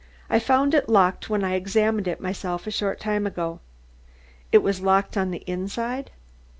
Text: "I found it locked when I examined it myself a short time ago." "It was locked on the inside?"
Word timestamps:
"I 0.31 0.39
found 0.39 0.73
it 0.73 0.89
locked 0.89 1.29
when 1.29 1.43
I 1.43 1.53
examined 1.53 2.07
it 2.07 2.19
myself 2.19 2.65
a 2.65 2.71
short 2.71 2.99
time 2.99 3.27
ago." 3.27 3.59
"It 4.51 4.63
was 4.63 4.81
locked 4.81 5.15
on 5.15 5.29
the 5.29 5.43
inside?" 5.47 6.09